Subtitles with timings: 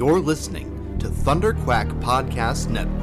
[0.00, 2.96] You're listening to Thunder Quack Podcast Network.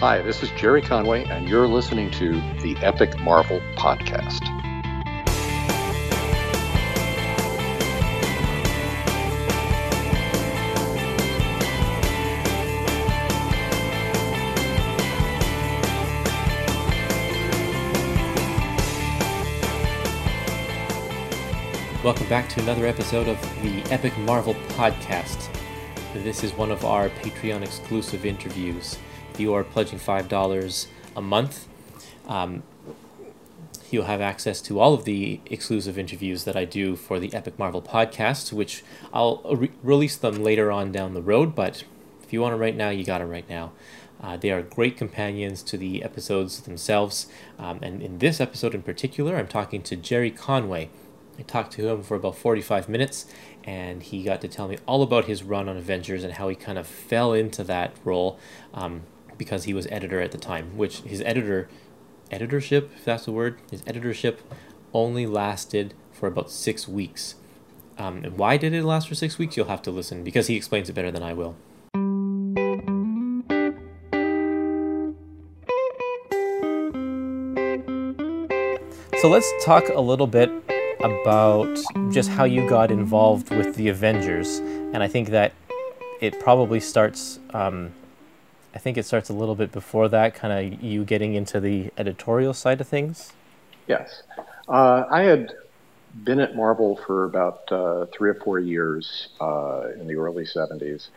[0.00, 2.32] Hi, this is Gerry Conway, and you're listening to
[2.62, 4.53] the Epic Marvel Podcast.
[22.24, 25.46] Welcome back to another episode of the Epic Marvel Podcast.
[26.14, 28.96] This is one of our Patreon exclusive interviews.
[29.34, 31.68] If you are pledging $5 a month,
[32.26, 32.62] um,
[33.90, 37.58] you'll have access to all of the exclusive interviews that I do for the Epic
[37.58, 41.84] Marvel Podcast, which I'll re- release them later on down the road, but
[42.22, 43.72] if you want them right now, you got them right now.
[44.18, 47.26] Uh, they are great companions to the episodes themselves.
[47.58, 50.88] Um, and in this episode in particular, I'm talking to Gerry Conway.
[51.38, 53.26] I talked to him for about 45 minutes,
[53.64, 56.54] and he got to tell me all about his run on Avengers and how he
[56.54, 58.38] kind of fell into that role
[58.72, 59.02] um,
[59.36, 61.68] because he was editor at the time, which his editor,
[62.30, 64.40] editorship, if that's the word, his editorship
[64.92, 67.34] only lasted for about six weeks.
[67.98, 69.56] Um, and why did it last for six weeks?
[69.56, 71.56] You'll have to listen because he explains it better than I will.
[79.20, 80.50] So let's talk a little bit
[81.04, 81.78] about
[82.10, 85.52] just how you got involved with the Avengers, and I think that
[86.20, 87.38] it probably starts.
[87.52, 87.92] Um,
[88.74, 91.90] I think it starts a little bit before that, kind of you getting into the
[91.98, 93.32] editorial side of things.
[93.86, 94.22] Yes,
[94.66, 95.52] uh, I had
[96.24, 101.08] been at Marvel for about uh, three or four years uh, in the early '70s,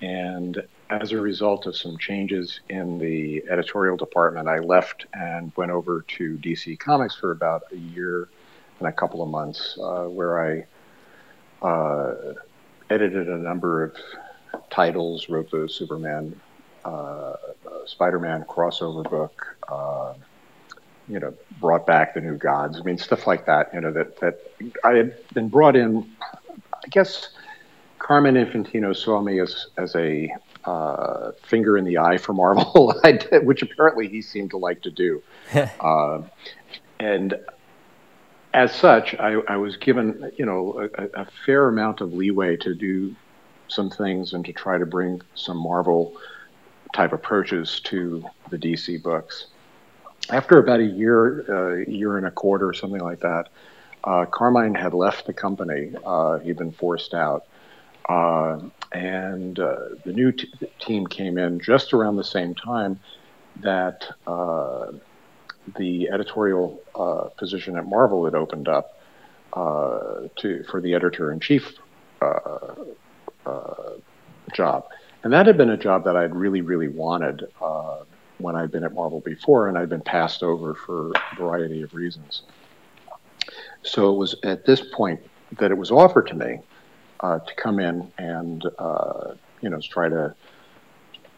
[0.00, 5.70] and as a result of some changes in the editorial department, I left and went
[5.70, 8.28] over to DC Comics for about a year
[8.78, 10.64] and a couple of months, uh, where
[11.62, 12.14] I uh,
[12.90, 13.96] edited a number of
[14.70, 16.38] titles, wrote the Superman,
[16.84, 17.34] uh,
[17.86, 20.14] Spider-Man crossover book, uh,
[21.08, 22.78] you know, brought back the New Gods.
[22.78, 23.72] I mean, stuff like that.
[23.74, 24.40] You know, that that
[24.84, 26.08] I had been brought in.
[26.22, 27.30] I guess
[27.98, 32.94] Carmine Infantino saw me as as a uh, finger in the eye for Marvel,
[33.42, 35.22] which apparently he seemed to like to do.
[35.80, 36.22] uh,
[37.00, 37.34] and
[38.54, 42.72] as such, I, I, was given, you know, a, a, fair amount of leeway to
[42.72, 43.14] do
[43.66, 46.16] some things and to try to bring some Marvel
[46.94, 49.46] type approaches to the DC books.
[50.30, 53.48] After about a year, uh, year and a quarter, something like that,
[54.04, 55.92] uh, Carmine had left the company.
[56.06, 57.46] Uh, he'd been forced out.
[58.08, 58.60] Uh,
[58.92, 60.48] and uh, the new t-
[60.78, 63.00] team came in just around the same time
[63.62, 64.92] that uh,
[65.76, 68.98] the editorial uh, position at Marvel had opened up
[69.52, 71.74] uh, to for the editor in chief
[72.20, 72.74] uh,
[74.54, 74.86] job,
[75.22, 77.46] and that had been a job that I'd really really wanted
[78.38, 81.94] when I'd been at Marvel before, and I'd been passed over for a variety of
[81.94, 82.42] reasons.
[83.82, 85.20] So it was at this point
[85.58, 86.58] that it was offered to me
[87.20, 90.34] uh, to come in and uh, you know try to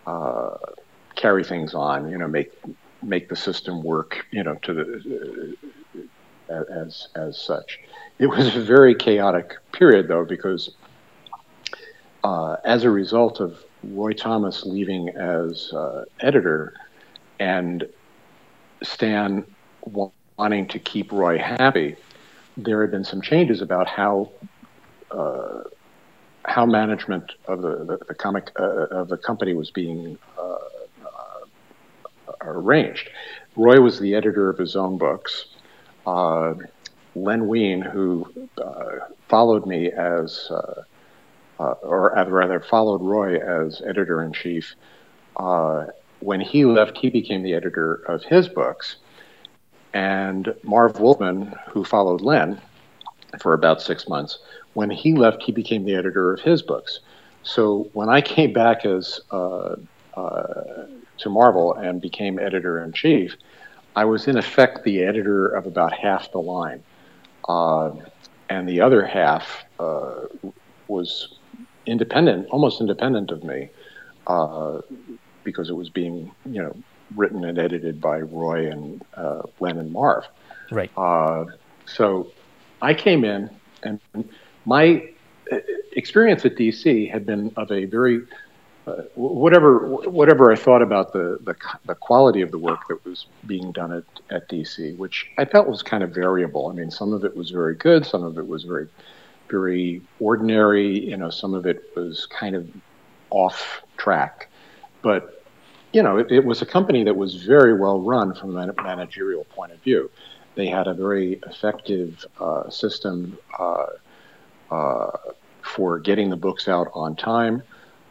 [0.07, 0.57] uh,
[1.17, 2.53] carry things on, you know, make
[3.03, 5.57] make the system work, you know, to the
[6.49, 7.81] uh, as as such.
[8.19, 10.71] It was a very chaotic period though because
[12.25, 16.75] uh, as a result of Roy Thomas leaving as uh, editor
[17.39, 17.89] and
[18.83, 19.45] Stan
[20.39, 21.97] wanting to keep Roy happy,
[22.57, 24.31] there had been some changes about how
[25.11, 25.63] uh,
[26.45, 30.19] how management of the, the, the comic uh, of the company was being
[32.47, 33.09] uh, uh, arranged.
[33.57, 35.47] Roy was the editor of his own books.
[36.07, 36.55] Uh,
[37.15, 40.51] Len Wein, who uh, followed me as,
[41.59, 44.75] or rather followed Roy as editor in chief,
[46.21, 48.97] when he left, he became the editor of his books.
[49.95, 52.61] And Marv Wolfman, who followed Len
[53.41, 54.39] for about six months,
[54.75, 57.01] when he left, he became the editor of his books.
[57.43, 59.77] So when I came back as uh,
[60.15, 60.87] uh,
[61.19, 63.37] to Marvel and became editor in chief,
[63.95, 66.83] I was in effect the editor of about half the line,
[67.49, 67.93] uh,
[68.49, 70.27] and the other half uh,
[70.89, 71.39] was
[71.87, 73.71] independent, almost independent of me,
[74.27, 74.81] uh,
[75.45, 76.77] because it was being you know
[77.15, 80.25] written and edited by Roy and uh, Len and Marv.
[80.71, 80.91] Right.
[81.87, 82.33] so
[82.83, 83.49] I came in,
[83.83, 84.01] and
[84.67, 85.09] my
[85.51, 85.59] uh,
[85.93, 88.23] experience at DC had been of a very
[88.87, 89.79] uh, whatever
[90.09, 91.57] whatever I thought about the, the,
[91.87, 95.67] the quality of the work that was being done at, at DC, which I felt
[95.67, 96.69] was kind of variable.
[96.69, 98.87] I mean, some of it was very good, some of it was very
[99.49, 101.05] very ordinary.
[101.05, 102.69] You know, some of it was kind of
[103.31, 104.49] off track,
[105.03, 105.43] but
[105.93, 109.45] you know, it, it was a company that was very well run from a managerial
[109.47, 110.11] point of view.
[110.55, 113.87] They had a very effective uh, system uh,
[114.71, 115.11] uh
[115.63, 117.61] for getting the books out on time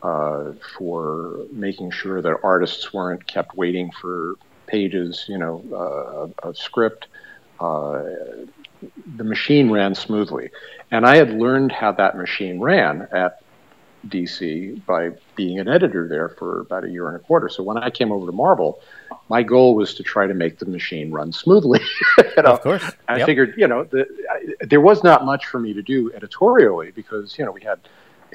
[0.03, 4.35] uh, for making sure that artists weren't kept waiting for
[4.67, 7.07] pages, you know, uh, of script.
[7.59, 8.03] Uh,
[9.15, 10.49] the machine ran smoothly,
[10.91, 13.41] and I had learned how that machine ran at
[14.07, 17.49] DC by being an editor there for about a year and a quarter.
[17.49, 18.81] So when I came over to Marvel,
[19.29, 21.79] my goal was to try to make the machine run smoothly.
[22.17, 22.53] you know?
[22.53, 25.81] Of course, I figured, you know, the, I, there was not much for me to
[25.81, 27.79] do editorially because you know we had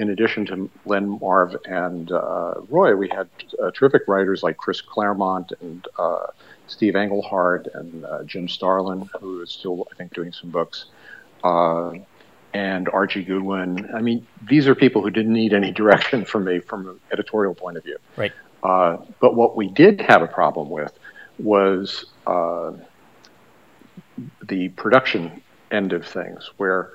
[0.00, 3.28] in addition to Len Marv and uh, Roy, we had
[3.62, 6.28] uh, terrific writers like Chris Claremont and uh,
[6.66, 10.86] Steve Englehart and uh, Jim Starlin, who is still, I think, doing some books,
[11.44, 11.92] uh,
[12.54, 13.90] and Archie Goodwin.
[13.94, 17.54] I mean, these are people who didn't need any direction from me from an editorial
[17.54, 17.98] point of view.
[18.16, 18.32] Right.
[18.62, 20.98] Uh, but what we did have a problem with
[21.38, 22.06] was
[24.48, 26.90] the production end of things, where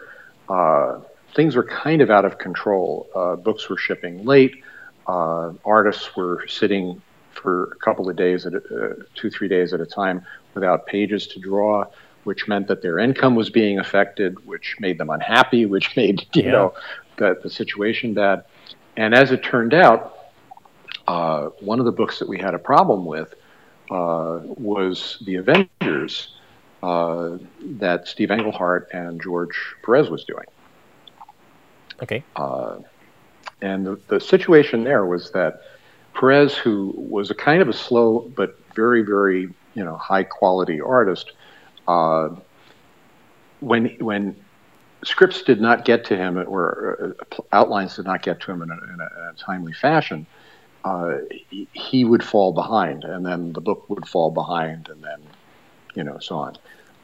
[1.35, 3.07] things were kind of out of control.
[3.13, 4.63] Uh, books were shipping late.
[5.05, 7.01] Uh, artists were sitting
[7.33, 10.87] for a couple of days, at a, uh, two, three days at a time without
[10.87, 11.85] pages to draw,
[12.23, 16.43] which meant that their income was being affected, which made them unhappy, which made, you
[16.43, 16.51] yeah.
[16.51, 16.73] know,
[17.17, 18.45] the, the situation bad.
[18.97, 20.17] And as it turned out,
[21.07, 23.35] uh, one of the books that we had a problem with
[23.91, 26.35] uh, was The Avengers
[26.81, 30.45] uh, that Steve Englehart and George Perez was doing.
[32.01, 32.23] Okay.
[32.35, 32.77] Uh,
[33.61, 35.61] and the, the situation there was that
[36.13, 40.81] Perez, who was a kind of a slow but very, very you know high quality
[40.81, 41.33] artist,
[41.87, 42.29] uh,
[43.59, 44.35] when when
[45.03, 48.71] scripts did not get to him or uh, outlines did not get to him in
[48.71, 50.25] a, in a, in a timely fashion,
[50.83, 51.17] uh,
[51.49, 55.21] he, he, would fall behind, and then the book would fall behind, and then
[55.95, 56.57] you know so on.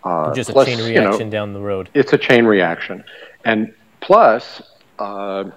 [0.04, 1.90] Uh, Just plus, a chain reaction you know, down the road.
[1.94, 3.04] It's a chain reaction,
[3.46, 4.62] and plus
[5.01, 5.50] uh,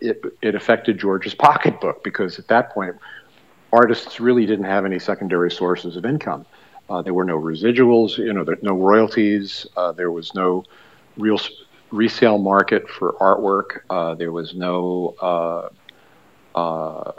[0.00, 2.96] it, it affected George's pocketbook because at that point,
[3.72, 6.44] artists really didn't have any secondary sources of income.
[6.90, 9.66] Uh, there were no residuals, you know, there, no royalties.
[9.76, 10.64] Uh, there was no
[11.16, 11.38] real
[11.92, 13.82] resale market for artwork.
[13.88, 15.68] Uh, there was no uh,
[16.58, 17.12] uh,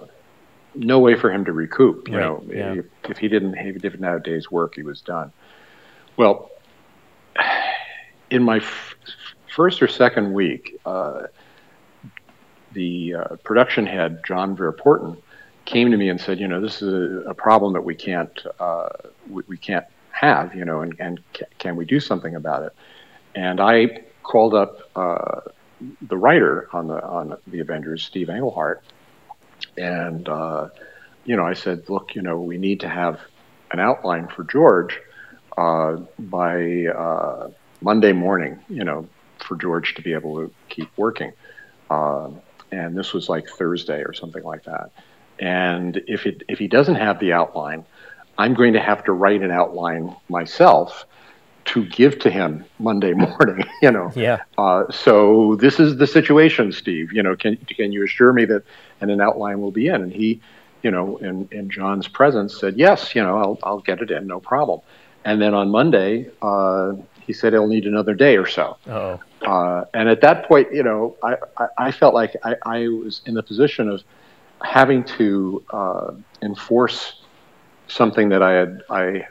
[0.76, 2.08] no way for him to recoup.
[2.10, 2.24] You right.
[2.24, 2.74] know, yeah.
[2.74, 5.32] if, if, he didn't if he didn't have a day's work, he was done.
[6.18, 6.52] Well,
[8.30, 8.96] in my f-
[9.54, 11.24] first or second week, uh,
[12.78, 15.18] the uh, production head, John Verpoorten,
[15.66, 18.40] came to me and said, you know, this is a, a problem that we can't
[18.60, 18.90] uh,
[19.30, 22.74] we, we, can't have, you know, and, and ca- can we do something about it?
[23.34, 25.42] And I called up uh,
[26.04, 28.84] the writer on the on the Avengers, Steve Englehart,
[29.76, 30.70] and uh,
[31.26, 33.20] you know, I said, look, you know, we need to have
[33.72, 35.00] an outline for George
[35.58, 37.50] uh, by uh,
[37.82, 39.08] Monday morning, you know,
[39.40, 41.34] for George to be able to keep working.
[41.90, 44.92] Um, and this was like Thursday or something like that.
[45.40, 47.86] And if it if he doesn't have the outline,
[48.38, 51.06] I'm going to have to write an outline myself
[51.66, 53.66] to give to him Monday morning.
[53.82, 54.12] You know.
[54.16, 54.42] Yeah.
[54.58, 57.14] Uh, so this is the situation, Steve.
[57.14, 58.64] You know, can can you assure me that
[59.02, 60.02] and an outline will be in?
[60.02, 60.42] And he,
[60.82, 63.16] you know, in in John's presence, said yes.
[63.16, 64.82] You know, I'll I'll get it in, no problem.
[65.24, 66.94] And then on Monday, uh,
[67.28, 68.78] he said he'll need another day or so.
[68.88, 69.20] Oh.
[69.46, 73.22] Uh, and at that point, you know, I, I, I felt like I, I, was
[73.26, 74.02] in the position of
[74.64, 77.22] having to uh, enforce
[77.88, 79.28] something that I had I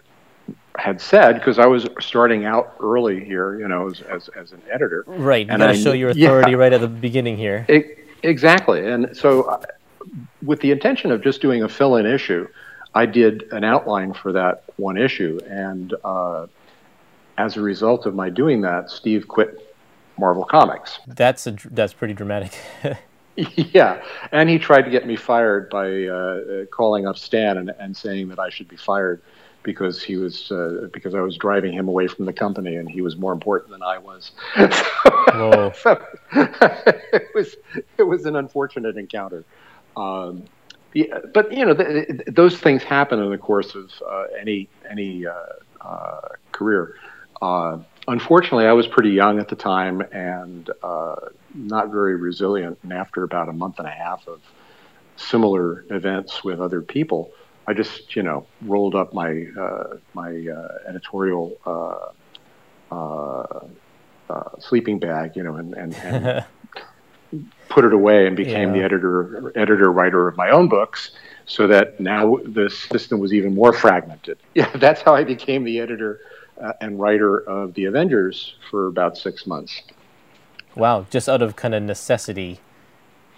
[0.78, 4.62] had said because I was starting out early here, you know, as, as, as an
[4.70, 5.04] editor.
[5.06, 5.46] Right.
[5.46, 7.64] You got to show your authority yeah, right at the beginning here.
[7.68, 8.86] It, exactly.
[8.86, 9.62] And so, uh,
[10.42, 12.46] with the intention of just doing a fill-in issue,
[12.94, 16.46] I did an outline for that one issue, and uh,
[17.38, 19.74] as a result of my doing that, Steve quit
[20.18, 20.98] Marvel Comics.
[21.06, 22.58] That's a, that's pretty dramatic.
[23.36, 24.02] yeah,
[24.32, 28.28] and he tried to get me fired by uh, calling up Stan and, and saying
[28.28, 29.20] that I should be fired
[29.66, 33.02] because he was uh, because I was driving him away from the company and he
[33.02, 34.30] was more important than I was.
[34.56, 36.02] so, so
[36.32, 37.56] it was
[37.98, 39.44] it was an unfortunate encounter.
[39.96, 40.44] Um,
[40.94, 45.26] yeah, but you know th- those things happen in the course of uh, any any
[45.26, 45.34] uh,
[45.80, 46.20] uh,
[46.52, 46.94] career.
[47.40, 47.78] Uh,
[48.08, 51.16] unfortunately, I was pretty young at the time and uh,
[51.54, 52.78] not very resilient.
[52.82, 54.40] And after about a month and a half of
[55.16, 57.30] similar events with other people,
[57.66, 63.60] I just, you know, rolled up my uh, my uh, editorial uh, uh,
[64.30, 66.44] uh, sleeping bag, you know, and, and, and
[67.68, 68.80] put it away and became yeah.
[68.80, 71.10] the editor editor writer of my own books.
[71.48, 74.38] So that now the system was even more fragmented.
[74.54, 76.20] Yeah, that's how I became the editor
[76.60, 79.82] uh, and writer of the Avengers for about six months.
[80.74, 82.60] Wow, just out of kind of necessity,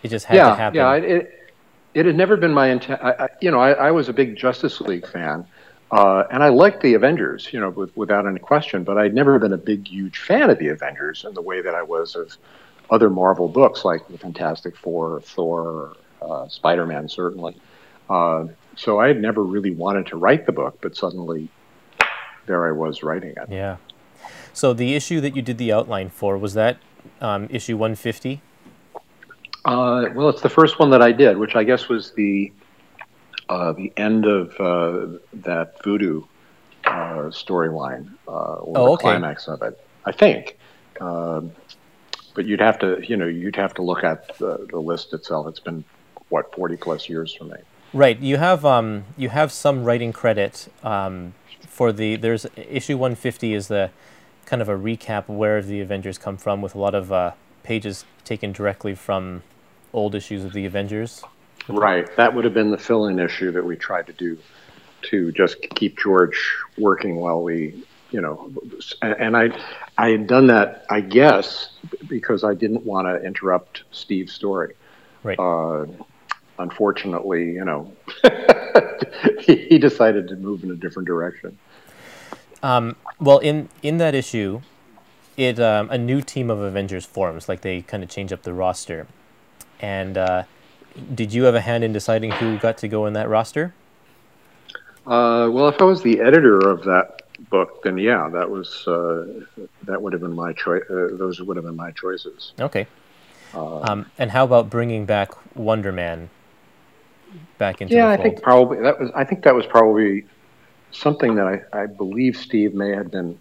[0.03, 0.77] it just had yeah, to happen.
[0.77, 1.53] Yeah, it,
[1.95, 3.01] it had never been my intent.
[3.03, 5.47] I, you know, I, I, was a big Justice League fan,
[5.91, 8.85] uh, and I liked the Avengers, you know, with, without any question.
[8.85, 11.75] But I'd never been a big, huge fan of the Avengers in the way that
[11.75, 12.37] I was of
[12.91, 17.57] other Marvel books like the Fantastic Four, Thor, uh, Spider Man, certainly.
[18.11, 18.47] Uh,
[18.77, 21.49] so I had never really wanted to write the book, but suddenly
[22.49, 23.49] there I was writing it.
[23.49, 23.77] Yeah.
[24.53, 26.79] So the issue that you did the outline for was that
[27.21, 28.41] um, issue 150.
[29.65, 32.53] Uh, well, it's the first one that I did, which I guess was the
[33.49, 36.23] uh, the end of uh, that voodoo
[36.85, 39.03] uh, storyline uh, or oh, the okay.
[39.03, 39.79] climax of it.
[40.05, 40.59] I think,
[41.01, 41.53] um,
[42.35, 45.47] but you'd have to, you know, you'd have to look at the, the list itself.
[45.47, 45.85] It's been
[46.31, 47.59] what forty plus years for me.
[47.93, 48.19] Right.
[48.19, 51.35] You have um, you have some writing credit um,
[51.67, 53.91] for the there's issue 150 is the
[54.47, 58.05] kind of a recap where the Avengers come from with a lot of uh, pages
[58.25, 59.43] taken directly from
[59.93, 61.23] old issues of the Avengers.
[61.69, 62.09] Right.
[62.17, 64.39] That would have been the fill-in issue that we tried to do
[65.03, 66.39] to just keep George
[66.79, 68.51] working while we, you know,
[69.03, 69.51] and I,
[69.99, 71.73] I had done that, I guess,
[72.09, 74.75] because I didn't want to interrupt Steve's story.
[75.23, 75.39] Right.
[75.39, 75.87] Uh,
[76.59, 77.93] unfortunately, you know,
[79.41, 81.59] he decided to move in a different direction.
[82.63, 84.61] Um, well, in in that issue,
[85.37, 87.49] it um, a new team of Avengers forms.
[87.49, 89.07] Like they kind of change up the roster.
[89.81, 90.43] And uh,
[91.15, 93.75] did you have a hand in deciding who got to go in that roster?
[95.07, 99.27] Uh, well, if I was the editor of that book, then yeah, that was uh,
[99.85, 100.83] that would have been my choice.
[100.91, 102.53] Uh, those would have been my choices.
[102.61, 102.87] Okay.
[103.55, 106.29] Uh, um, and how about bringing back Wonder Man
[107.59, 107.95] back into?
[107.95, 109.11] Yeah, I think probably that was.
[109.15, 110.25] I think that was probably
[110.91, 113.39] something that I, I believe Steve may have been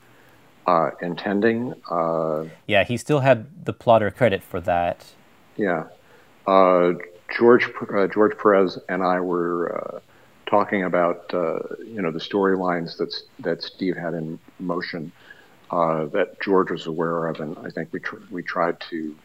[0.65, 1.73] uh, intending.
[1.89, 5.13] Uh, yeah, he still had the plotter credit for that.
[5.55, 5.85] Yeah,
[6.45, 6.93] uh,
[7.35, 9.99] George uh, George Perez and I were uh,
[10.45, 15.11] talking about uh, you know the storylines that that Steve had in motion
[15.71, 19.15] that George was aware of, and I think we tr- we tried to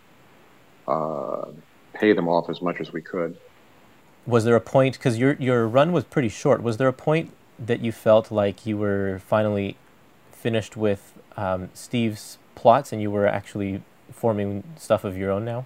[1.95, 3.37] pay them off as much as we could.
[4.27, 6.63] Was there a point because your your run was pretty short?
[6.63, 9.77] Was there a point that you felt like you were finally
[10.31, 15.65] finished with um, Steve's plots and you were actually forming stuff of your own now?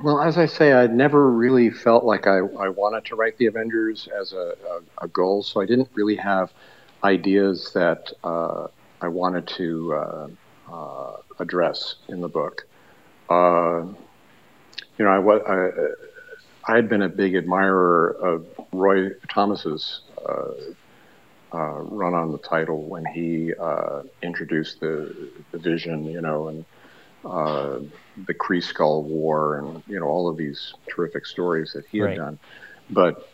[0.00, 3.46] Well, as I say, I never really felt like I, I wanted to write the
[3.46, 4.54] Avengers as a,
[5.00, 6.52] a, a goal, so I didn't really have
[7.02, 8.68] ideas that uh,
[9.00, 10.28] I wanted to uh,
[10.72, 12.66] uh, address in the book.
[13.28, 13.86] Uh,
[14.98, 15.70] you know, I, I,
[16.68, 20.50] I had been a big admirer of Roy Thomas's uh,
[21.52, 26.64] uh, run on the title when he uh, introduced the, the vision, you know, and
[27.24, 27.78] uh,
[28.26, 32.16] the Kree Skrull War, and you know all of these terrific stories that he had
[32.16, 32.38] done.
[32.90, 33.28] But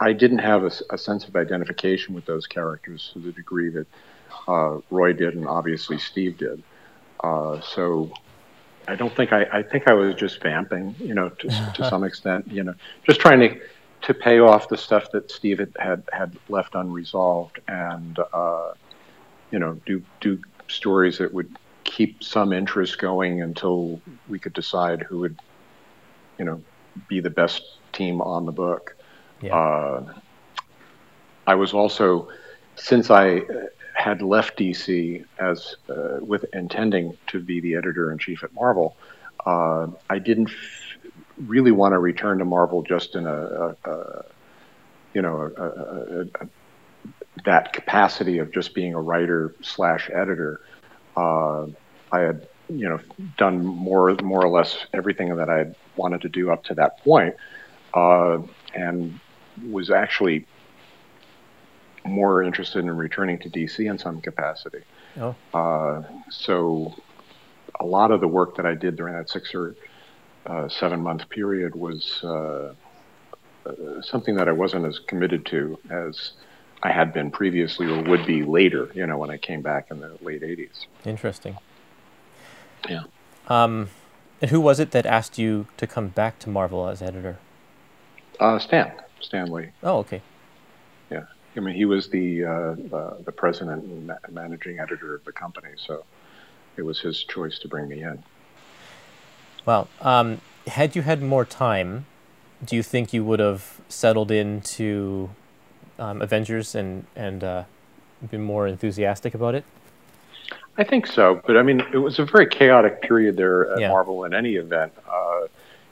[0.00, 3.86] I didn't have a, a, sense of identification with those characters to the degree that
[4.48, 6.62] uh, Roy did, and obviously Steve did.
[7.22, 8.10] Uh, so
[8.88, 12.04] I don't think I, I think I was just vamping, you know, to, to some
[12.04, 13.60] extent, you know, just trying to
[14.02, 18.72] to pay off the stuff that Steve had had, had left unresolved, and uh,
[19.50, 25.02] you know, do do stories that would keep some interest going until we could decide
[25.02, 25.38] who would,
[26.38, 26.62] you know,
[27.08, 28.96] be the best team on the book.
[29.42, 29.56] Yeah.
[29.56, 30.14] Uh,
[31.46, 32.28] I was also,
[32.76, 33.42] since I
[34.00, 38.96] had left DC as uh, with intending to be the editor in chief at Marvel,
[39.44, 41.12] uh, I didn't f-
[41.46, 44.24] really want to return to Marvel just in a, a, a
[45.12, 46.26] you know a,
[47.44, 50.60] that capacity of just being a writer slash editor.
[51.14, 51.66] Uh,
[52.10, 53.00] I had you know
[53.36, 57.34] done more more or less everything that I wanted to do up to that point,
[57.92, 58.38] uh,
[58.74, 59.20] and
[59.68, 60.46] was actually
[62.04, 64.82] more interested in returning to DC in some capacity.
[65.18, 65.34] Oh.
[65.52, 66.94] Uh, so
[67.78, 69.74] a lot of the work that I did during that six or
[70.46, 72.74] uh, seven month period was uh,
[73.66, 76.32] uh something that I wasn't as committed to as
[76.82, 78.90] I had been previously or would be later.
[78.94, 80.86] You know, when I came back in the late '80s.
[81.04, 81.58] Interesting.
[82.88, 83.02] Yeah.
[83.48, 83.90] Um,
[84.40, 87.38] and who was it that asked you to come back to Marvel as editor?
[88.38, 89.68] Uh, Stan Stan Lee.
[89.82, 90.22] Oh, okay.
[91.10, 91.24] Yeah,
[91.56, 95.32] I mean he was the uh, uh, the president and ma- managing editor of the
[95.32, 96.04] company, so
[96.76, 98.22] it was his choice to bring me in.
[99.66, 102.06] Well, um, had you had more time,
[102.64, 105.30] do you think you would have settled into
[105.98, 107.64] um, Avengers and and uh,
[108.30, 109.64] been more enthusiastic about it?
[110.78, 113.88] I think so, but I mean, it was a very chaotic period there at Yeah.
[113.88, 114.92] Marvel in any event.
[115.08, 115.46] Uh,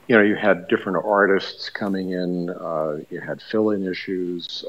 [0.07, 4.65] you know, you had different artists coming in, uh, you had fill in issues.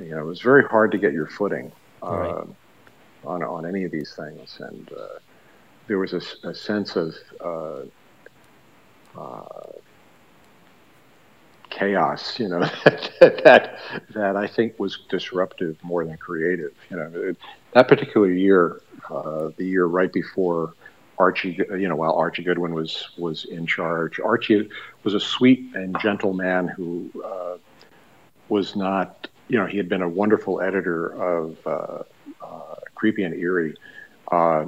[0.00, 1.72] You know, it was very hard to get your footing
[2.02, 2.36] uh, Right.
[3.24, 4.56] on, on any of these things.
[4.60, 5.18] And uh,
[5.86, 7.82] there was a sense of uh,
[9.18, 9.72] uh,
[11.70, 13.78] chaos, you know, that, that
[14.14, 16.72] that I think was disruptive more than creative.
[16.90, 17.36] You know, it,
[17.72, 20.74] that particular year, uh, the year right before
[21.18, 24.68] Archie, you know, while Archie Goodwin was was in charge, Archie
[25.04, 27.56] was a sweet and gentle man who uh,
[28.48, 32.02] was not, you know, he had been a wonderful editor of uh,
[32.42, 33.74] uh, Creepy and Eerie,
[34.32, 34.66] uh,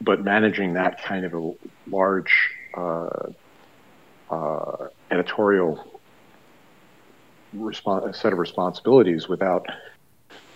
[0.00, 1.52] but managing that kind of a
[1.88, 3.30] large uh,
[4.30, 6.00] uh, editorial
[8.12, 9.66] set of responsibilities without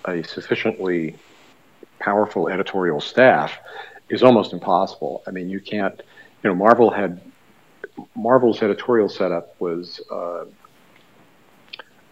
[0.04, 1.16] a sufficiently
[1.98, 3.58] powerful editorial staff
[4.08, 5.22] is almost impossible.
[5.26, 6.00] I mean, you can't,
[6.42, 7.20] you know, Marvel had
[8.14, 10.00] Marvel's editorial setup was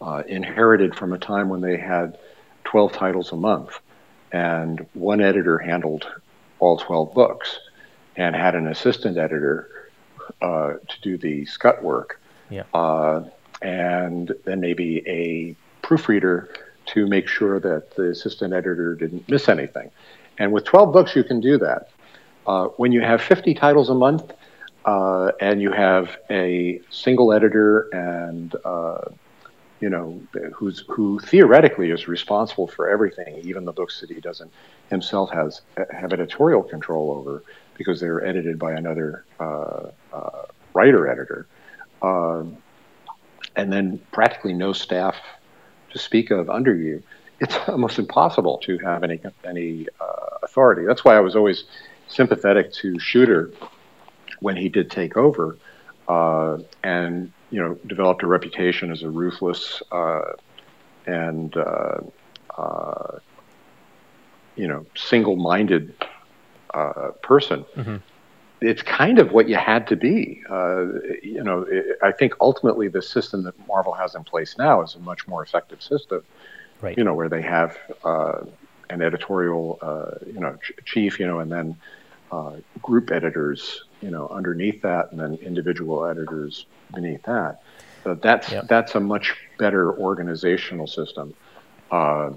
[0.01, 2.19] uh, inherited from a time when they had
[2.65, 3.79] 12 titles a month,
[4.33, 6.07] and one editor handled
[6.59, 7.59] all 12 books
[8.17, 9.69] and had an assistant editor
[10.43, 12.63] uh, to do the scut work Yeah.
[12.75, 13.25] uh,
[13.63, 16.49] and then maybe a proofreader
[16.87, 19.91] to make sure that the assistant editor didn't miss anything.
[20.39, 21.91] And with 12 books, you can do that.
[22.47, 24.33] Uh, when you have 50 titles a month
[24.87, 28.99] uh, and you have a single editor and uh,
[29.81, 30.21] you know
[30.55, 34.51] who's who theoretically is responsible for everything, even the books that he doesn't
[34.91, 37.43] himself has have editorial control over
[37.75, 40.43] because they're edited by another uh, uh,
[40.75, 41.47] writer editor.
[42.03, 42.59] Um,
[43.57, 45.17] and then practically no staff
[45.91, 47.03] to speak of under you,
[47.41, 50.85] it's almost impossible to have any any uh, authority.
[50.87, 51.65] That's why I was always
[52.09, 53.51] sympathetic to Shooter
[54.41, 55.57] when he did take over,
[56.09, 60.33] uh, and you know developed a reputation as a ruthless uh,
[61.07, 61.99] and uh,
[62.57, 63.19] uh,
[64.57, 65.95] you know single-minded
[66.75, 67.65] uh, person
[68.61, 70.43] it's kind of what you had to be.
[70.49, 70.87] Uh,
[71.23, 74.95] you know, it, I think ultimately the system that Marvel has in place now is
[74.95, 76.23] a much more effective system.
[76.81, 76.97] Right.
[76.97, 78.45] You know, where they have uh,
[78.91, 81.77] an editorial, uh, you know, ch- chief, you know, and then
[82.33, 87.61] uh, group editors, you know, underneath that, and then individual editors beneath that.
[88.05, 88.69] So that's Yep.
[88.69, 91.35] that's a much better organizational system.
[91.91, 92.31] Uh,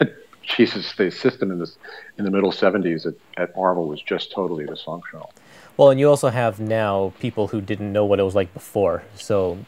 [0.42, 1.76] Jesus, the system in this
[2.18, 5.30] in the middle '70s at, at Marvel was just totally dysfunctional.
[5.76, 9.02] Well, and you also have now people who didn't know what it was like before,
[9.16, 9.58] so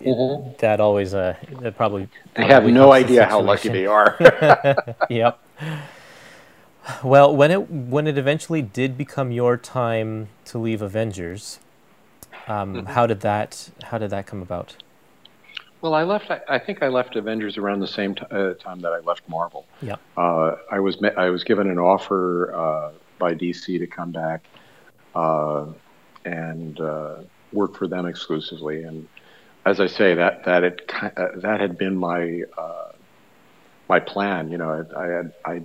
[0.00, 4.16] it- that always uh, that probably They have no the idea how lucky they are.
[5.10, 5.38] yep.
[7.02, 11.60] Well, when it when it eventually did become your time to leave Avengers,
[12.46, 12.86] um, Mm-hmm.
[12.86, 14.76] how did that how did that come about?
[15.80, 16.30] well, I left.
[16.30, 19.28] I, I think I left Avengers around the same t- uh, time that I left
[19.28, 19.66] Marvel.
[19.82, 20.00] Yep.
[20.16, 24.44] Uh, I was I was given an offer uh, by DC to come back
[25.14, 25.66] uh,
[26.24, 27.16] and uh,
[27.52, 28.82] work for them exclusively.
[28.84, 29.08] And
[29.66, 32.92] as I say, that that it uh, that had been my uh,
[33.88, 34.50] my plan.
[34.50, 35.62] You know, I, I had I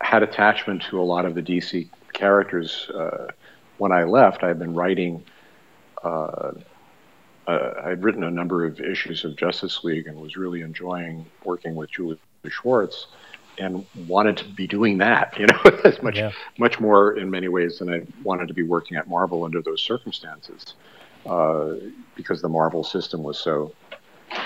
[0.00, 3.28] had attachment to a lot of the DC characters uh,
[3.78, 4.42] when I left.
[4.42, 5.24] I had been writing.
[6.02, 6.52] Uh,
[7.46, 11.74] uh, I'd written a number of issues of Justice League and was really enjoying working
[11.74, 13.08] with Julie Schwartz
[13.58, 16.30] and wanted to be doing that, you know, as much Yeah.
[16.58, 19.82] much more in many ways than I wanted to be working at Marvel under those
[19.82, 20.74] circumstances,
[21.26, 21.72] uh,
[22.14, 23.72] because the Marvel system was so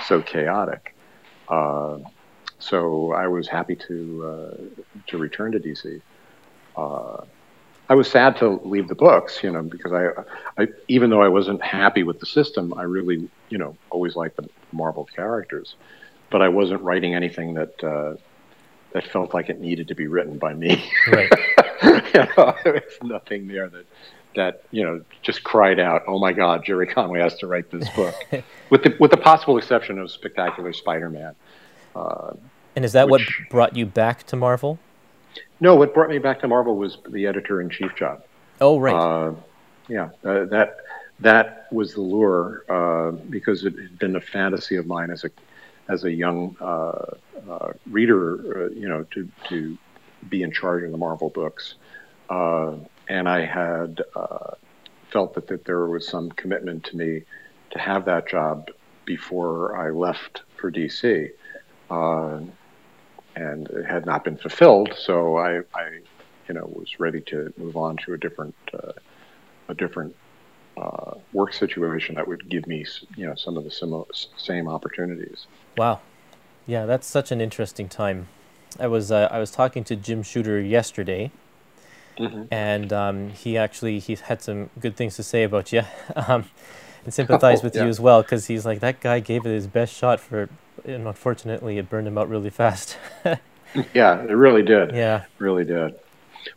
[0.07, 0.95] so chaotic.
[2.68, 6.00] So I was happy to uh, to return to DC.
[6.77, 7.24] Uh,
[7.90, 10.09] I was sad to leave the books, you know, because I,
[10.62, 14.37] I, even though I wasn't happy with the system, I really, you know, always liked
[14.37, 15.74] the Marvel characters,
[16.31, 18.14] but I wasn't writing anything that uh,
[18.92, 20.83] that felt like it needed to be written by me.
[21.07, 21.31] Right.
[21.83, 23.85] you know, there was nothing there that
[24.37, 27.90] that you know just cried out, "Oh my God, Gerry Conway has to write this
[27.90, 28.14] book,"
[28.70, 31.35] with the with the possible exception of Spectacular Spider-Man.
[31.94, 32.33] Uh,
[32.76, 34.78] and is that which, what brought you back to Marvel?
[35.60, 38.22] No, what brought me back to Marvel was the editor in chief job.
[38.60, 38.94] Oh, right.
[38.94, 39.34] Uh,
[39.88, 40.78] yeah, uh, that
[41.20, 45.30] that was the lure uh, because it had been a fantasy of mine as a
[45.88, 47.14] as a young uh,
[47.50, 49.76] uh, reader, uh, you know, to to
[50.28, 51.74] be in charge of the Marvel books,
[52.30, 54.00] and I had
[55.12, 57.22] felt that, that there was some commitment to me
[57.70, 58.70] to have that job
[59.04, 61.30] before I left for DC
[63.37, 64.94] and it had not been fulfilled.
[64.97, 66.01] So I, I
[66.49, 68.92] you know, was ready to move on to a different, uh,
[69.68, 70.14] a different
[70.77, 72.85] uh, work situation that would give me,
[73.16, 74.05] you know, some of the similar,
[74.37, 75.47] same opportunities.
[75.77, 76.01] Wow,
[76.66, 78.29] yeah, that's such an interesting time.
[78.79, 81.31] I was uh, I was talking to Jim Shooter yesterday,
[82.18, 82.44] mm-hmm.
[82.51, 85.83] and um, he actually he had some good things to say about you,
[86.16, 86.47] um,
[87.05, 87.85] and sympathize oh, with yeah.
[87.85, 90.49] you as well because he's like that guy gave it his best shot for
[90.85, 92.99] and unfortunately, it burned him out really fast.
[93.94, 94.94] yeah, it really did.
[94.94, 95.99] Yeah, really did.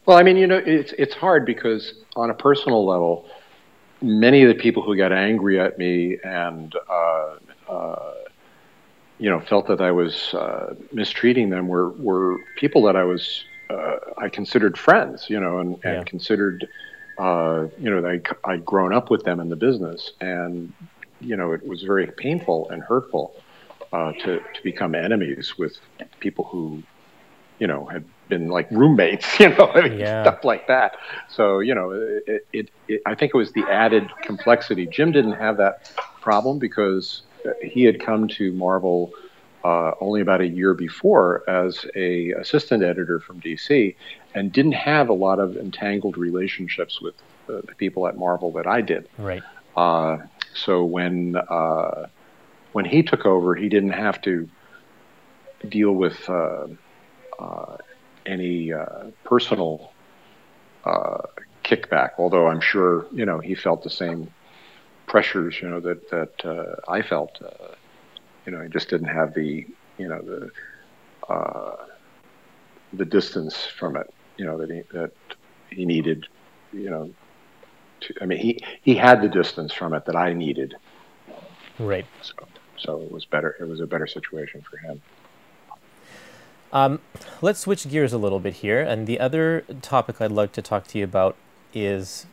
[0.06, 3.30] Well, I mean, you know, it's it's hard because on a personal level,
[4.02, 7.36] many of the people who got angry at me and uh,
[7.70, 8.14] uh,
[9.18, 13.46] you know felt that I was uh, mistreating them were were people that I was
[13.70, 16.04] uh, I considered friends, you know, and, and yeah.
[16.04, 16.68] considered
[17.18, 20.74] uh, you know I I'd grown up with them in the business, and
[21.22, 23.36] you know it was very painful and hurtful
[23.94, 25.78] uh, to to become enemies with
[26.20, 26.84] people who,
[27.60, 30.24] you know, had been like roommates, you know, yeah.
[30.24, 30.98] stuff like that.
[31.30, 34.86] So you know, it, it, it, I think it was the added complexity.
[34.88, 37.24] Jim didn't have that problem because
[37.62, 39.14] he had come to Marvel.
[39.64, 43.94] Uh, only about a year before as a assistant editor from DC,
[44.34, 47.16] and didn't have a lot of entangled relationships with
[47.50, 49.10] uh, the people at Marvel that I did.
[49.18, 49.44] Right.
[49.76, 50.20] Uh,
[50.54, 52.08] so when uh,
[52.78, 54.48] when he took over, he didn't have to
[55.68, 56.68] deal with uh,
[57.40, 57.78] uh,
[58.28, 59.92] any uh, personal
[60.86, 61.24] uh,
[61.64, 62.12] kickback.
[62.20, 64.32] Although I'm sure you know he felt the same
[65.08, 67.42] pressures, you know that that uh, I felt.
[67.42, 67.74] Uh,
[68.46, 69.66] you know, he just didn't have the
[69.98, 70.52] you know the
[72.94, 74.14] the distance from it.
[74.38, 75.14] You know that he that
[75.72, 76.28] he needed.
[76.72, 77.10] You know,
[78.02, 80.76] to, I mean, he he had the distance from it that I needed.
[81.80, 82.06] Right.
[82.22, 82.34] So
[82.78, 83.56] so it was better.
[83.60, 85.02] It was a better situation for him.
[86.74, 87.00] Um,
[87.42, 90.88] let's switch gears a little bit here, and the other topic I'd like to talk
[90.88, 91.36] to you about
[91.74, 92.26] is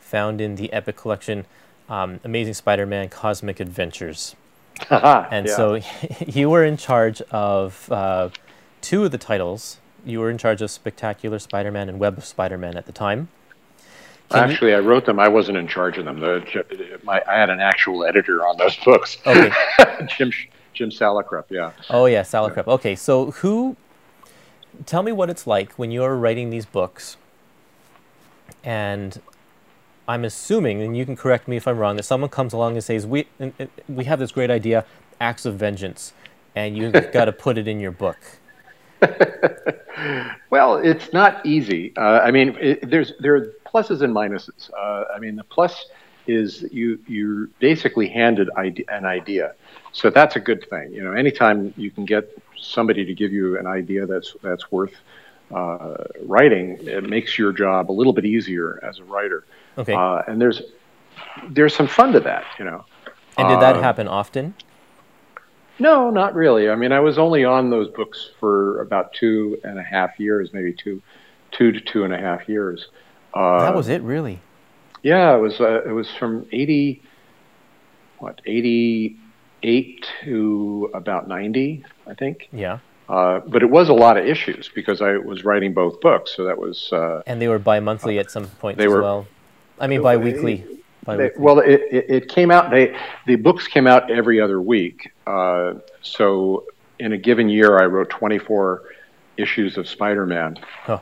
[0.00, 1.46] found in the Epic Collection,
[1.88, 4.34] um, Amazing Spider-Man: Cosmic Adventures.
[4.90, 5.56] and yeah.
[5.56, 5.80] so
[6.26, 8.30] you were in charge of uh,
[8.80, 9.78] two of the titles.
[10.04, 13.28] You were in charge of Spectacular Spider-Man and Web of Spider-Man at the time.
[14.30, 14.78] Can Actually, you...
[14.78, 15.18] I wrote them.
[15.18, 16.20] I wasn't in charge of them.
[16.20, 19.18] The, my, I had an actual editor on those books.
[19.26, 19.52] Okay.
[20.16, 20.32] Jim
[20.76, 21.72] Jim Salicrup, yeah.
[21.90, 22.66] Oh yeah, Salicrup.
[22.66, 23.76] Okay, so who?
[24.84, 27.16] Tell me what it's like when you're writing these books,
[28.62, 29.20] and
[30.06, 32.84] I'm assuming, and you can correct me if I'm wrong, that someone comes along and
[32.84, 33.26] says, "We
[33.88, 34.84] we have this great idea,
[35.18, 36.12] acts of vengeance,
[36.54, 38.18] and you've got to put it in your book."
[40.50, 41.94] well, it's not easy.
[41.96, 44.70] Uh, I mean, it, there's there are pluses and minuses.
[44.72, 45.86] Uh, I mean, the plus
[46.26, 48.50] is you you're basically handed
[48.88, 49.54] an idea,
[49.92, 50.92] so that's a good thing.
[50.92, 54.94] You know, anytime you can get somebody to give you an idea that's that's worth
[55.54, 59.44] uh, writing, it makes your job a little bit easier as a writer.
[59.78, 59.92] Okay.
[59.92, 60.62] Uh, and there's
[61.50, 62.84] there's some fun to that, you know.
[63.36, 64.54] And did that uh, happen often?
[65.78, 66.70] No, not really.
[66.70, 70.54] I mean, I was only on those books for about two and a half years,
[70.54, 71.02] maybe two,
[71.50, 72.88] two to two and a half years.
[73.36, 74.40] Uh, that was it, really.
[75.02, 75.60] Yeah, it was.
[75.60, 77.02] Uh, it was from eighty,
[78.18, 79.16] what eighty
[79.62, 82.48] eight to about ninety, I think.
[82.52, 82.78] Yeah.
[83.08, 86.44] Uh, but it was a lot of issues because I was writing both books, so
[86.44, 86.92] that was.
[86.92, 89.26] Uh, and they were bi-monthly at some point as were, well.
[89.78, 90.64] I mean, bi-weekly.
[91.06, 92.70] They, well, it, it, it, came out.
[92.70, 92.96] They
[93.26, 95.12] the books came out every other week.
[95.24, 96.64] Uh, so
[96.98, 98.82] in a given year, I wrote 24
[99.36, 100.98] issues of Spider-Man, huh.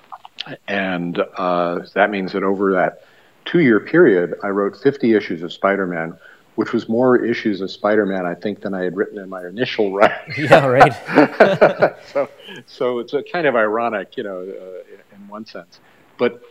[0.68, 3.04] And uh, that means that over that
[3.44, 6.16] two-year period, I wrote 50 issues of Spider-Man,
[6.54, 9.92] which was more issues of Spider-Man, I think, than I had written in my initial
[9.96, 10.12] run.
[10.38, 11.96] yeah, right.
[12.12, 12.28] so,
[12.66, 15.80] so it's a kind of ironic, you know, uh, in one sense,
[16.18, 16.42] but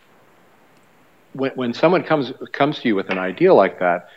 [1.33, 4.09] when, when someone comes comes to you with an idea like that,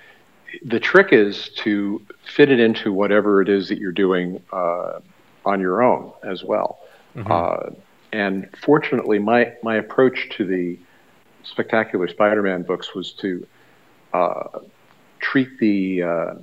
[0.64, 5.00] the trick is to fit it into whatever it is that you're doing uh,
[5.44, 6.80] on your own as well.
[7.14, 7.32] Mm-hmm.
[7.32, 7.74] Uh,
[8.12, 10.78] and fortunately, my my approach to the
[11.42, 13.46] Spectacular Spider-Man books was to
[14.12, 14.60] uh,
[15.20, 16.34] treat the uh,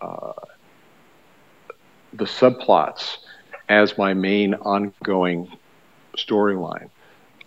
[0.00, 0.32] uh,
[2.12, 3.18] the subplots
[3.68, 5.50] as my main ongoing
[6.16, 6.88] storyline.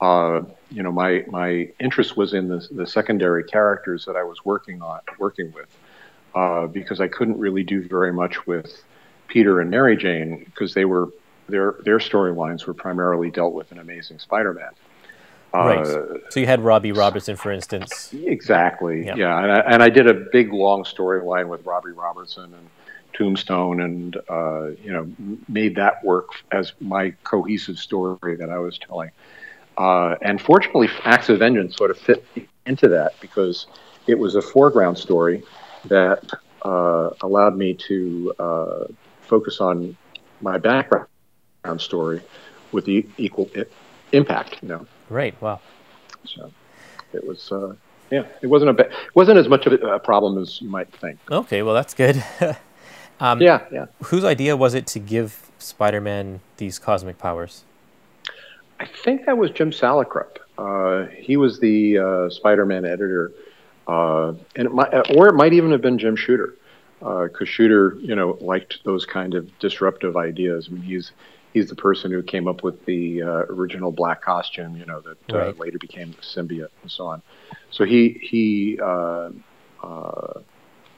[0.01, 4.43] Uh, you know, my my interest was in the the secondary characters that I was
[4.45, 5.67] working on, working with,
[6.35, 8.83] uh, because I couldn't really do very much with
[9.27, 11.09] Peter and Mary Jane because they were
[11.49, 14.71] their their storylines were primarily dealt with in Amazing Spider-Man.
[15.53, 15.79] Right.
[15.79, 18.13] Uh, so you had Robbie Robertson, for instance.
[18.13, 19.05] Exactly.
[19.05, 19.15] Yeah.
[19.15, 19.43] yeah.
[19.43, 22.69] And, I, and I did a big long storyline with Robbie Robertson and
[23.13, 25.11] Tombstone, and uh, you know,
[25.47, 29.09] made that work as my cohesive story that I was telling.
[29.77, 32.23] Uh, and fortunately, Acts of Vengeance sort of fit
[32.65, 33.67] into that because
[34.07, 35.41] it was a foreground story
[35.85, 36.23] that
[36.63, 38.83] uh, allowed me to uh,
[39.21, 39.97] focus on
[40.41, 41.07] my background
[41.77, 42.21] story
[42.71, 43.49] with the equal
[44.11, 44.57] impact.
[44.61, 44.87] You know.
[45.09, 45.39] Right.
[45.41, 45.59] Wow.
[46.25, 46.51] So
[47.13, 47.51] it was.
[47.51, 47.75] Uh,
[48.11, 51.19] yeah, it wasn't a ba- wasn't as much of a problem as you might think.
[51.29, 52.23] Okay, well that's good.
[53.19, 53.85] um, yeah, yeah.
[54.05, 57.63] Whose idea was it to give Spider-Man these cosmic powers?
[58.79, 60.37] I think that was Jim Salicrup.
[60.57, 63.31] Uh, he was the uh, Spider-Man editor,
[63.87, 66.55] uh, and it might, or it might even have been Jim Shooter,
[66.99, 70.67] because uh, Shooter, you know, liked those kind of disruptive ideas.
[70.69, 71.11] I mean, he's
[71.53, 75.33] he's the person who came up with the uh, original black costume, you know, that
[75.33, 77.21] uh, later became the symbiote and so on.
[77.71, 78.79] So he he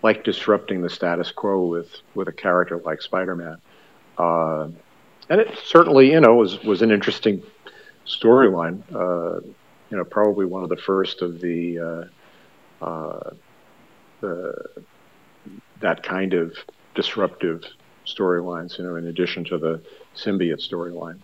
[0.04, 3.58] liked disrupting the status quo with with a character like Spider-Man.
[5.30, 7.42] and it certainly, you know, was was an interesting
[8.06, 8.82] storyline.
[8.94, 9.40] Uh,
[9.90, 12.10] you know, probably one of the first of the,
[12.82, 13.32] uh, uh,
[14.22, 14.70] the
[15.82, 16.56] that kind of
[16.96, 17.64] disruptive
[18.06, 18.78] storylines.
[18.78, 19.82] You know, in addition to the
[20.16, 21.20] symbiote storyline.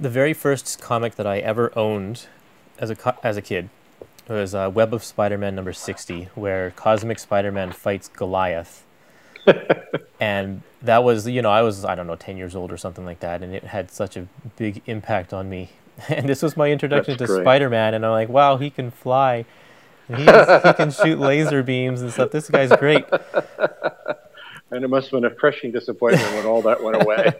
[0.00, 2.26] The very first comic that I ever owned
[2.78, 3.68] as a as a kid
[4.28, 8.84] was uh, Web of Spider-Man number sixty, where Cosmic Spider-Man fights Goliath.
[10.20, 13.04] and that was you know I was I don't know ten years old or something
[13.04, 15.70] like that, and it had such a big impact on me.
[16.08, 18.92] And this was my introduction That's to Spider Man, and I'm like, wow, he can
[18.92, 19.44] fly,
[20.06, 22.30] he, he can shoot laser beams and stuff.
[22.30, 23.04] This guy's great.
[24.70, 27.32] And it must have been a crushing disappointment when all that went away.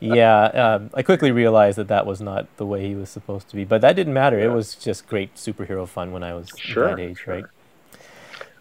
[0.00, 3.56] yeah, um, I quickly realized that that was not the way he was supposed to
[3.56, 4.38] be, but that didn't matter.
[4.38, 4.46] Yeah.
[4.46, 7.34] It was just great superhero fun when I was sure, that age, sure.
[7.34, 7.44] right?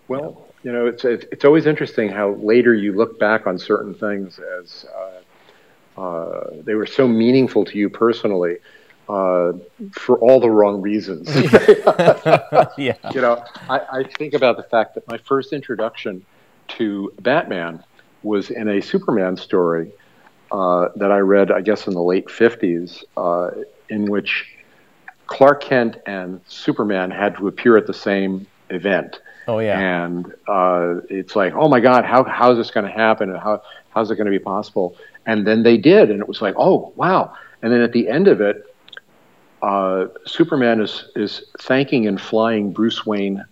[0.07, 4.39] Well, you know, it's it's always interesting how later you look back on certain things
[4.59, 8.57] as uh, uh, they were so meaningful to you personally
[9.09, 9.53] uh,
[9.91, 11.27] for all the wrong reasons.
[12.77, 12.93] yeah.
[13.13, 16.23] You know, I, I, think about the fact that my first introduction
[16.69, 17.83] to Batman
[18.23, 19.91] was in a Superman story
[20.51, 23.51] uh, that I read, I guess, in the late 50s, uh,
[23.89, 24.45] in which
[25.27, 29.19] Clark Kent and Superman had to appear at the same event.
[29.47, 29.79] Oh yeah.
[29.79, 33.29] And uh, it's like, oh my God, how how is this going to happen?
[33.29, 34.95] And how how's it going to be possible?
[35.25, 37.33] And then they did, and it was like, oh wow.
[37.61, 38.73] And then at the end of it,
[39.61, 43.43] uh, Superman is is thanking and flying Bruce Wayne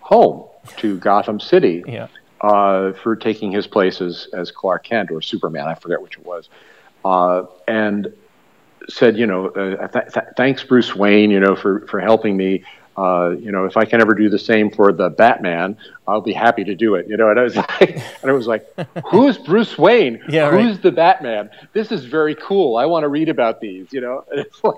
[0.00, 0.44] home
[0.78, 1.82] to Gotham City.
[1.86, 2.08] Yeah.
[2.44, 6.26] Uh, for taking his place as, as Clark Kent or Superman, I forget which it
[6.26, 6.50] was,
[7.02, 8.12] uh, and
[8.88, 12.62] said, you know, uh, th- th- thanks Bruce Wayne, you know, for for helping me
[12.96, 15.76] uh, you know, if I can ever do the same for the Batman,
[16.06, 17.08] I'll be happy to do it.
[17.08, 18.66] You know, and I was like, and I was like,
[19.06, 20.22] who's Bruce Wayne?
[20.28, 20.82] Yeah, who's right.
[20.82, 21.50] the Batman?
[21.72, 22.76] This is very cool.
[22.76, 23.92] I want to read about these.
[23.92, 24.76] You know, and it's like,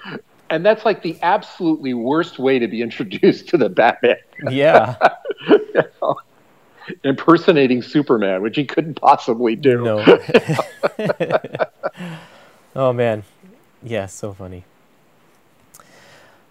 [0.50, 4.16] and that's like the absolutely worst way to be introduced to the Batman.
[4.48, 4.96] Yeah.
[5.48, 6.16] you know?
[7.04, 9.82] Impersonating Superman, which he couldn't possibly do.
[9.82, 10.18] No.
[12.76, 13.24] oh man,
[13.82, 14.64] yeah, so funny.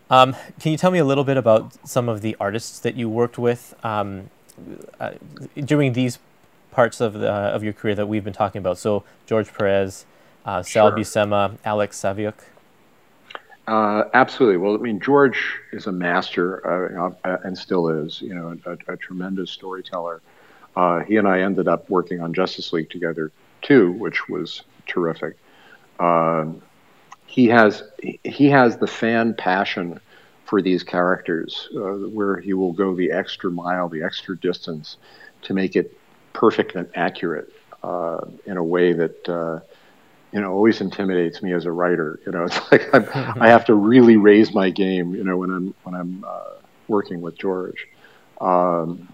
[0.09, 3.09] Um, can you tell me a little bit about some of the artists that you
[3.09, 4.29] worked with um,
[4.99, 5.11] uh,
[5.55, 6.19] during these
[6.71, 8.77] parts of the, of your career that we've been talking about?
[8.77, 10.05] So George Perez,
[10.45, 10.97] uh, Sal sure.
[10.97, 12.33] Buscema, Alex Saviuk.
[13.67, 14.57] Uh, absolutely.
[14.57, 18.93] Well, I mean, George is a master uh, uh and still is, you know, a,
[18.93, 20.21] a tremendous storyteller.
[20.75, 25.37] Uh, he and I ended up working on Justice League together too, which was terrific.
[25.99, 26.61] Um,
[27.27, 27.83] he has
[28.23, 29.99] he has the fan passion
[30.45, 34.97] for these characters, uh, where he will go the extra mile, the extra distance,
[35.43, 35.97] to make it
[36.33, 39.63] perfect and accurate uh, in a way that
[40.31, 42.19] you know always intimidates me as a writer.
[42.25, 43.07] You know, it's like I'm,
[43.41, 45.13] i have to really raise my game.
[45.13, 46.55] You know, when I'm when I'm uh,
[46.87, 47.87] working with George.
[48.39, 49.07] Um,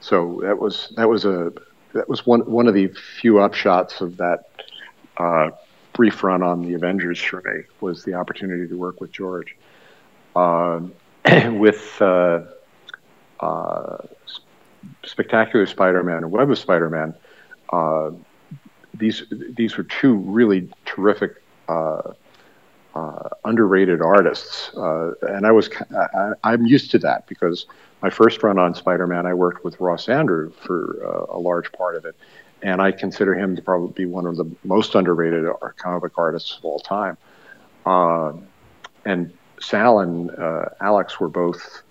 [0.00, 1.52] so that was that was a
[1.94, 4.44] that was one one of the few upshots of that
[5.16, 5.50] uh,
[5.92, 9.56] brief run on the Avengers for me was the opportunity to work with George.
[10.34, 10.80] Uh,
[11.52, 12.42] with uh,
[15.04, 17.14] Spectacular Spider-Man and Web of Spider-Man,
[17.72, 18.10] uh,
[18.98, 21.42] these these were two really terrific.
[21.68, 22.12] Uh,
[22.94, 25.68] uh, underrated artists, uh, and I was
[26.42, 27.66] I, am used to that because
[28.00, 31.96] my first run on Spider-Man, I worked with Ross Andru for uh, a large part
[31.96, 32.16] of it,
[32.62, 35.44] and I consider him to probably be one of the most underrated
[35.76, 37.18] comic artists of all time.
[37.84, 38.32] Uh,
[39.04, 39.30] and
[39.60, 40.30] Sal and
[40.80, 41.82] Alex were both,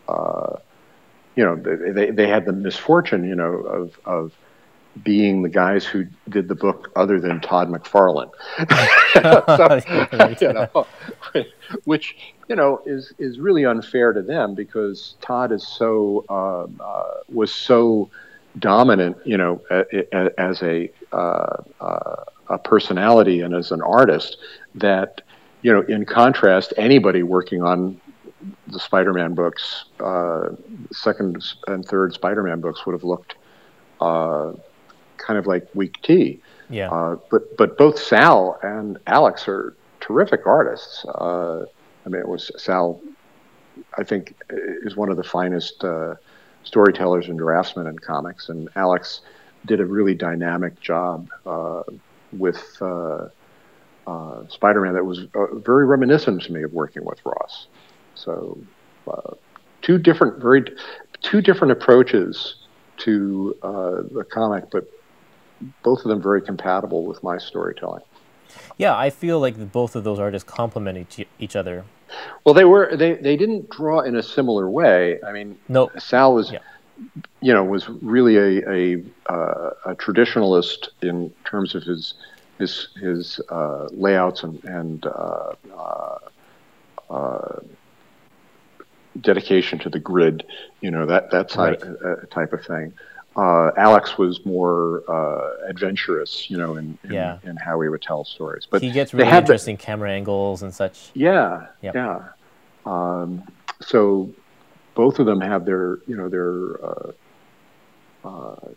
[1.35, 4.31] you know, they, they had the misfortune, you know, of, of
[5.03, 8.31] being the guys who did the book other than Todd McFarlane.
[10.37, 10.87] so, you know,
[11.83, 12.15] which,
[12.47, 17.53] you know, is, is really unfair to them because Todd is so, uh, uh, was
[17.53, 18.09] so
[18.59, 19.61] dominant, you know,
[20.37, 24.37] as a, uh, uh, a personality and as an artist
[24.75, 25.21] that
[25.65, 27.99] you know, in contrast, anybody working on
[28.67, 30.49] the Spider-Man books, uh,
[30.91, 33.33] second and third Spider-Man books would have looked
[33.99, 34.51] uh,
[35.17, 36.39] kind of like weak tea.
[36.69, 36.91] Yeah.
[36.91, 41.05] Uh, but but both Sal and Alex are terrific artists.
[41.05, 41.65] Uh,
[42.05, 43.01] I mean, it was Sal.
[43.97, 46.15] I think is one of the finest uh,
[46.63, 49.21] storytellers and draftsmen in comics, and Alex
[49.65, 51.83] did a really dynamic job uh,
[52.31, 57.67] with uh, Spider-Man that was uh, very reminiscent to me of working with Ross.
[58.13, 58.57] So,
[59.07, 59.33] uh,
[59.81, 60.63] two different, very
[61.21, 62.55] two different approaches
[62.97, 64.87] to uh, the comic, but
[65.83, 68.03] both of them very compatible with my storytelling.
[68.77, 71.85] Yeah, I feel like both of those artists complement each, each other.
[72.43, 75.19] Well, they were they, they didn't draw in a similar way.
[75.23, 76.51] I mean, no, Sal was.
[76.51, 76.59] Yeah
[77.41, 82.13] you know, was really a a, uh, a, traditionalist in terms of his
[82.57, 86.17] his his uh, layouts and, and uh, uh,
[87.09, 87.59] uh,
[89.19, 90.45] dedication to the grid,
[90.81, 92.29] you know that that type, right.
[92.31, 92.93] type of thing.
[93.35, 95.03] Uh, Alex was more
[95.67, 97.37] adventurous, you know, in, in, yeah.
[97.43, 98.65] in, how he would tell stories.
[98.69, 101.11] But he gets really interesting the, camera angles and such.
[101.13, 101.95] Yeah, yep.
[101.95, 102.29] yeah.
[102.85, 103.43] Um,
[103.81, 104.29] so
[104.93, 107.13] both of them have their, you know, their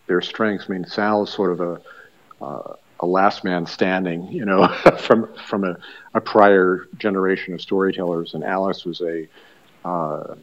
[0.06, 0.66] their strengths.
[0.68, 4.68] I mean, Sal is sort of a uh, a last man standing, you know,
[4.98, 5.76] from from a,
[6.14, 9.28] a, prior generation of storytellers, and Alex was a
[9.84, 10.34] uh,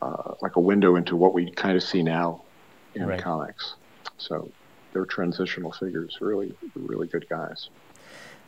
[0.00, 2.42] uh, like a window into what we kind of see now
[2.94, 3.20] in right.
[3.20, 3.74] comics.
[4.18, 4.50] So
[4.92, 7.68] they're transitional figures, really, really good guys.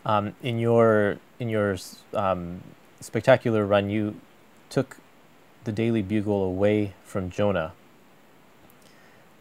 [0.07, 1.77] Um, in your in your
[2.13, 2.63] um,
[3.01, 4.17] spectacular run, you
[4.69, 4.99] took
[5.65, 7.73] the Daily Bugle away from Jonah.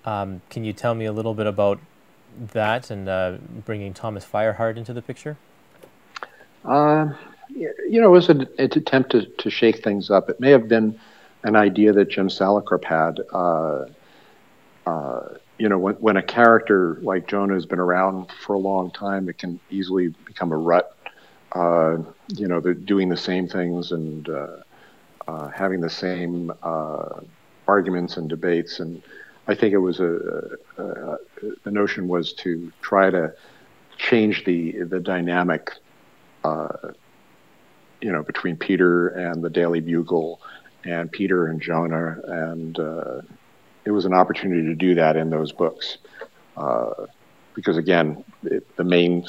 [0.06, 1.80] Um, can you tell me a little bit about
[2.38, 5.38] that and uh, bringing Thomas Fireheart into the picture?
[6.66, 7.10] Uh,
[7.50, 10.30] you know, it was an, an attempt to, to shake things up.
[10.30, 11.00] It may have been
[11.44, 13.20] an idea that Jim Salicrup had.
[13.34, 13.86] Uh,
[14.86, 15.22] uh,
[15.58, 19.30] you know, when, when a character like Jonah has been around for a long time,
[19.30, 20.96] it can easily become a rut.
[21.54, 21.98] Uh,
[22.30, 24.58] you know, they're doing the same things and uh,
[25.28, 27.22] uh, having the same uh,
[27.68, 28.80] arguments and debates.
[28.80, 29.02] And
[29.48, 31.18] I think it was a, a, a,
[31.64, 33.34] the notion was to try to
[33.98, 35.72] change the the dynamic,
[36.44, 36.92] uh,
[38.02, 40.42] you know, between Peter and the Daily Bugle,
[40.84, 42.80] and Peter and Jonah, and
[43.86, 45.98] it was an opportunity to do that in those books,
[46.58, 47.08] uh,
[47.54, 49.26] because again, it, the main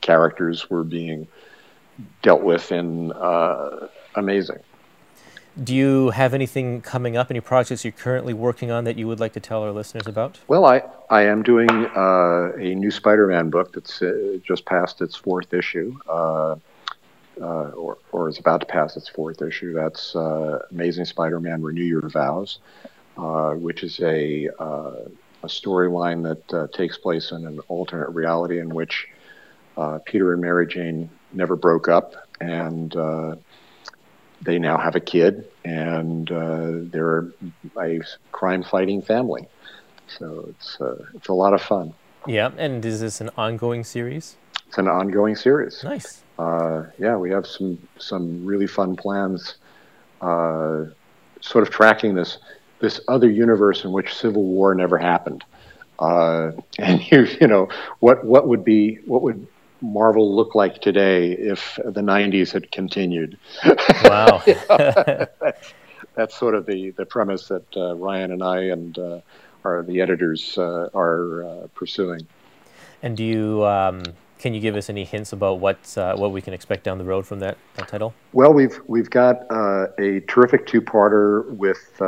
[0.00, 1.26] characters were being
[2.22, 4.58] dealt with in uh, amazing.
[5.62, 9.18] Do you have anything coming up, any projects you're currently working on that you would
[9.18, 10.38] like to tell our listeners about?
[10.46, 15.00] Well, I, I am doing uh, a new Spider Man book that's uh, just passed
[15.00, 16.56] its fourth issue, uh,
[17.40, 19.72] uh or, or is about to pass its fourth issue.
[19.72, 22.60] That's uh, Amazing Spider Man Renew Your Vows,
[23.18, 29.06] uh, which is a, a storyline that takes place in an alternate reality in which
[30.06, 32.14] Peter and Mary Jane never broke up.
[32.40, 32.94] And
[34.40, 37.26] they now have a kid, and uh, they're
[37.76, 38.00] a
[38.30, 39.48] crime-fighting family.
[40.06, 41.92] So it's uh, it's a lot of fun.
[42.26, 44.36] Yeah, and is this an ongoing series?
[44.68, 45.82] It's an ongoing series.
[45.82, 46.22] Nice.
[46.38, 49.56] Uh, yeah, we have some some really fun plans,
[50.20, 50.84] uh,
[51.40, 52.38] sort of tracking this
[52.80, 55.44] this other universe in which civil war never happened.
[55.98, 57.68] Uh, and you you know
[58.00, 59.46] what what would be what would
[59.80, 63.38] Marvel look like today if the 90s had continued?
[64.04, 64.42] Wow.
[64.68, 65.74] that's,
[66.14, 69.20] that's, sort of the, the premise that uh, Ryan and I and uh,
[69.64, 72.26] our, the editors uh, are uh, pursuing.
[73.02, 74.02] And do you, um,
[74.38, 77.04] can you give us any hints about what, uh, what we can expect down the
[77.04, 78.14] road from that, that title?
[78.32, 82.00] Well, we've, we've got uh, a terrific two parter with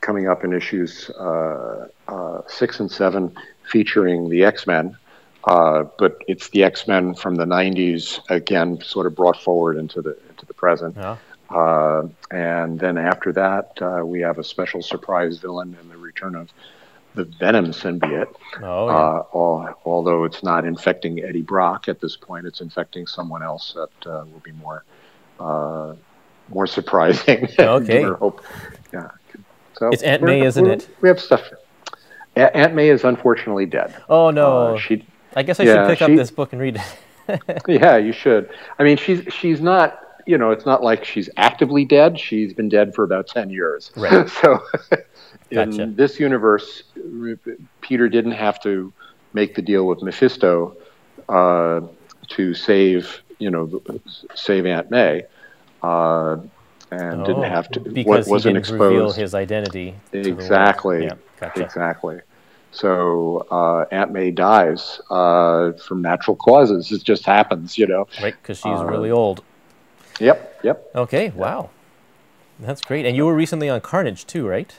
[0.00, 3.36] coming up in issues uh, uh, six and seven,
[3.70, 4.96] featuring the X Men.
[5.44, 10.02] Uh, but it's the X Men from the '90s again, sort of brought forward into
[10.02, 10.96] the into the present.
[10.96, 11.16] Yeah.
[11.48, 16.34] Uh, and then after that, uh, we have a special surprise villain in the return
[16.34, 16.52] of
[17.14, 18.34] the Venom symbiote.
[18.60, 18.94] Oh, yeah.
[18.94, 23.74] Uh, al- although it's not infecting Eddie Brock at this point, it's infecting someone else
[23.74, 24.84] that uh, will be more
[25.38, 25.94] uh,
[26.48, 27.48] more surprising.
[27.58, 28.02] Okay.
[28.92, 29.10] Yeah.
[29.78, 30.88] So It's Aunt May, isn't it?
[31.00, 31.42] We have stuff.
[32.36, 33.94] A- Aunt May is unfortunately dead.
[34.08, 34.74] oh no.
[34.74, 35.04] Uh, she
[35.36, 36.80] I guess I yeah, should pick up this book and read
[37.28, 37.62] it.
[37.68, 38.50] yeah, you should.
[38.78, 40.02] I mean, she's she's not.
[40.26, 42.18] You know, it's not like she's actively dead.
[42.18, 43.92] She's been dead for about ten years.
[43.96, 44.28] Right.
[44.42, 44.60] so,
[45.50, 45.86] in Gotcha.
[45.94, 46.84] this universe,
[47.80, 48.92] Peter didn't have to
[49.34, 50.76] make the deal with Mephisto
[51.28, 51.82] uh,
[52.28, 53.22] to save.
[53.38, 53.82] You know,
[54.34, 55.24] save Aunt May,
[55.82, 56.36] uh,
[56.90, 57.80] and didn't Oh, have to.
[57.80, 58.80] because wasn't he didn't exposed.
[58.82, 59.94] reveal his identity.
[60.12, 60.42] to the world.
[60.42, 61.04] Exactly.
[61.04, 61.62] Yeah, gotcha.
[61.64, 62.20] Exactly.
[62.72, 66.92] So uh, Aunt May dies uh, from natural causes.
[66.92, 68.06] It just happens, you know.
[68.22, 69.42] Right, because she's Uh, really old.
[70.20, 70.90] Yep, yep.
[70.94, 71.70] Okay, wow.
[72.60, 73.04] That's great.
[73.06, 74.74] And you were recently on Carnage too, right?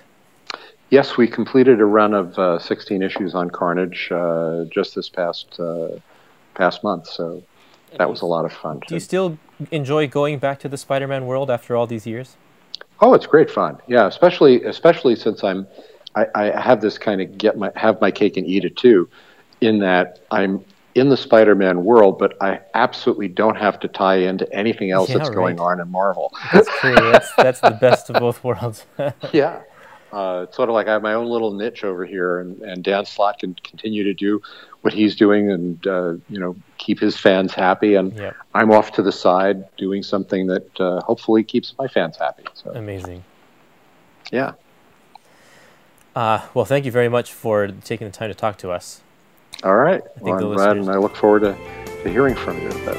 [0.90, 5.60] Yes, we completed a run of uh, 16 issues on Carnage uh, just this past
[5.60, 5.90] uh,
[6.56, 7.08] past month.
[7.08, 7.44] So
[7.98, 8.80] that was a lot of fun.
[8.88, 9.38] Do you still
[9.72, 12.38] enjoy going back to the Spider-Man world after all these years?
[13.00, 13.78] Oh, it's great fun.
[13.88, 15.68] Yeah, especially especially since I'm
[16.16, 19.10] I, I have this kind of get my have my cake and eat it too,
[19.62, 20.64] in that I'm
[20.96, 25.20] in the Spider-Man world, but I absolutely don't have to tie into anything else Yeah,
[25.20, 26.34] that's going on in Marvel.
[26.52, 26.96] That's true.
[26.96, 28.86] that's that's the best of both worlds.
[29.32, 29.62] yeah.
[30.12, 32.84] Uh, it's sort of like I have my own little niche over here, and, and
[32.84, 34.42] Dan Slott can continue to do
[34.82, 37.96] what he's doing, and uh, you know keep his fans happy.
[37.96, 38.36] And Yep.
[38.54, 42.46] I'm off to the side doing something that uh, hopefully keeps my fans happy.
[42.54, 43.24] So Amazing.
[44.32, 44.54] yeah,
[46.16, 49.02] Uh, well, thank you very much for taking the time to talk to us.
[49.64, 50.02] all right.
[50.02, 51.56] think Well, I'm glad, and I look forward to,
[52.04, 52.70] to hearing from you.
[52.86, 52.98] But